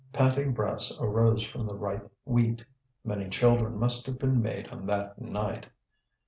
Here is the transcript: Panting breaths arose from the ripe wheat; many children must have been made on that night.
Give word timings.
Panting 0.11 0.51
breaths 0.51 0.97
arose 0.99 1.45
from 1.45 1.67
the 1.67 1.75
ripe 1.75 2.11
wheat; 2.25 2.65
many 3.05 3.29
children 3.29 3.77
must 3.77 4.07
have 4.07 4.17
been 4.17 4.41
made 4.41 4.67
on 4.69 4.87
that 4.87 5.21
night. 5.21 5.67